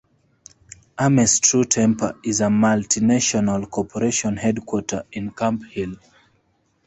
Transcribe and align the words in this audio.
Ames 0.99 1.39
True 1.39 1.63
Temper 1.65 2.17
is 2.23 2.41
a 2.41 2.45
multinational 2.45 3.69
corporation 3.69 4.35
headquartered 4.35 5.05
in 5.11 5.29
Camp 5.29 5.63
Hill. 5.65 5.93